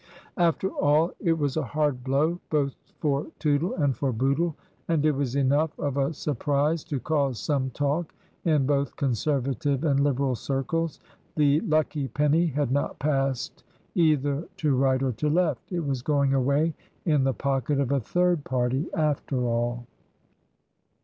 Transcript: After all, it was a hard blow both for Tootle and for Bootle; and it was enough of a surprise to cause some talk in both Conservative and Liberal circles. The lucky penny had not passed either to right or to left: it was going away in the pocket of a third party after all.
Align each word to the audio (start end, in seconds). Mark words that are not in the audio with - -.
After 0.39 0.69
all, 0.71 1.11
it 1.19 1.33
was 1.37 1.55
a 1.57 1.61
hard 1.63 2.03
blow 2.03 2.39
both 2.49 2.73
for 2.97 3.27
Tootle 3.37 3.75
and 3.75 3.95
for 3.95 4.11
Bootle; 4.11 4.55
and 4.87 5.05
it 5.05 5.11
was 5.11 5.35
enough 5.35 5.77
of 5.77 5.95
a 5.95 6.11
surprise 6.11 6.83
to 6.85 6.99
cause 6.99 7.39
some 7.39 7.69
talk 7.69 8.11
in 8.43 8.65
both 8.65 8.95
Conservative 8.95 9.83
and 9.83 9.99
Liberal 9.99 10.33
circles. 10.33 10.99
The 11.35 11.59
lucky 11.61 12.07
penny 12.07 12.47
had 12.47 12.71
not 12.71 12.97
passed 12.97 13.63
either 13.93 14.47
to 14.57 14.75
right 14.75 15.03
or 15.03 15.11
to 15.11 15.29
left: 15.29 15.71
it 15.71 15.81
was 15.85 16.01
going 16.01 16.33
away 16.33 16.73
in 17.05 17.23
the 17.23 17.35
pocket 17.35 17.79
of 17.79 17.91
a 17.91 17.99
third 17.99 18.43
party 18.43 18.89
after 18.95 19.45
all. 19.45 19.85